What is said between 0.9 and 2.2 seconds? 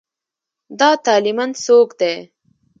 طالېمن څوک دی.